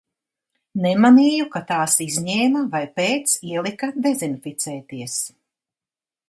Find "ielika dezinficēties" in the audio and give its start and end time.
3.51-5.21